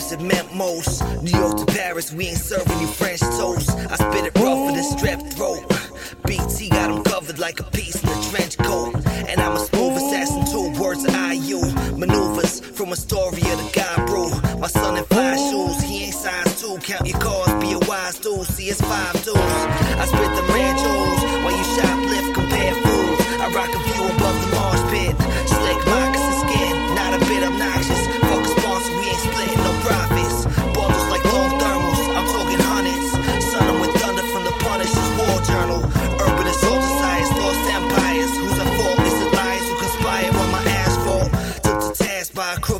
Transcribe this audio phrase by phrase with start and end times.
[0.00, 1.02] It meant most.
[1.22, 3.70] New York to Paris, we ain't serving you French toast.
[3.70, 5.62] I spit it raw for the strep throat.
[6.26, 8.94] BT got him covered like a piece in a trench coat.
[9.28, 11.60] And I'm a smooth assassin, two words I you.
[11.96, 14.30] Maneuvers from a story of the God bro.
[14.58, 16.78] My son in fly shoes, he ain't size two.
[16.78, 18.46] Count your cars, be a wise dude.
[18.46, 19.19] See, it's five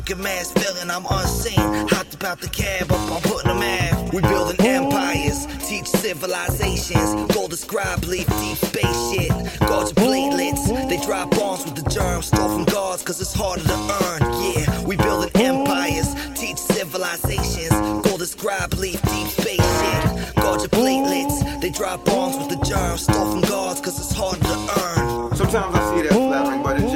[0.01, 1.87] crooked mass villain, I'm unseen.
[1.89, 4.09] Hopped about the cab up, I'm putting them.
[4.09, 7.31] We building empires, teach civilizations.
[7.33, 9.29] Gold scribe, leaf deep space shit.
[9.61, 12.27] Your platelets, they drop bombs with the germs.
[12.27, 14.21] Stole from guards, cause it's harder to earn.
[14.41, 17.69] Yeah, we building empires, teach civilizations.
[18.01, 20.31] Gold scribe, leaf deep space shit.
[20.61, 23.03] Your platelets, they drop bombs with the germs.
[23.03, 25.35] Stole from guards, cause it's harder to earn.
[25.35, 26.90] Sometimes I see as flattering, but it's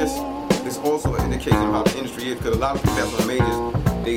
[1.52, 2.36] also an of how the industry is.
[2.36, 4.16] Because a lot of people that's on majors, they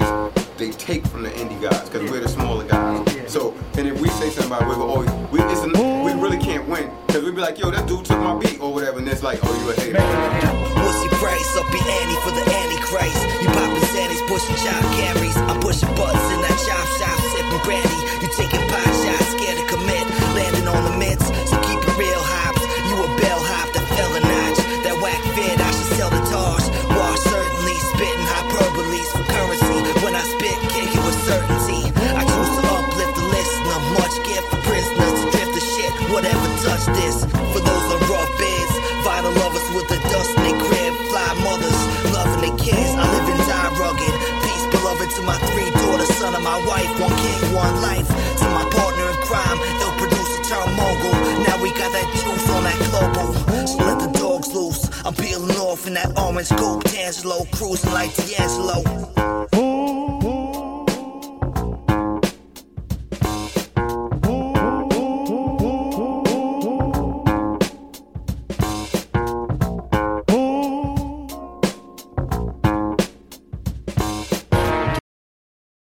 [0.57, 3.31] they take from the indie guys because we're the smaller guys.
[3.31, 6.37] So and if we say something about it, we're always we it's an, we really
[6.37, 9.07] can't win because we'd be like, yo, that dude took my beat or whatever, and
[9.07, 10.01] it's like, oh, you a hater.
[10.81, 11.57] What's your price?
[11.57, 13.21] Up your ante for the Antichrist.
[13.41, 15.18] You popping Xannies, pushing chop carries.
[44.99, 46.99] Beloved, to my three daughters, son of my wife.
[46.99, 48.07] One king, one life.
[48.07, 51.13] To my partner in crime, ill producer turned mogul.
[51.47, 53.33] Now we got that juice on that global.
[53.67, 54.89] So let the dogs loose.
[55.05, 56.83] I'm peeling off in that orange coupe.
[56.83, 59.48] D'Angelo cruising like D'Angelo.